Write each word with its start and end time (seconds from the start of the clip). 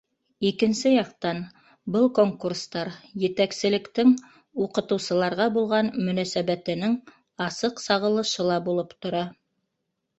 Икенсе 0.49 0.93
яҡтан, 0.93 1.41
был 1.95 2.07
конкурстар 2.19 2.91
етәкселектең 3.25 4.15
уҡытыусыларға 4.67 5.49
булған 5.61 5.95
мөнәсәбәтенең 6.09 7.01
асыҡ 7.51 7.89
сағылышы 7.89 8.53
ла 8.53 8.63
булып 8.71 9.01
тора. 9.05 9.27